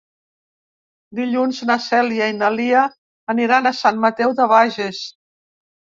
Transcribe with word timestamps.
Dilluns 1.19 1.59
na 1.71 1.75
Cèlia 1.89 2.31
i 2.33 2.37
na 2.39 2.51
Lia 2.55 2.87
aniran 3.35 3.71
a 3.73 3.77
Sant 3.83 4.01
Mateu 4.07 4.35
de 4.41 4.49
Bages. 4.55 5.03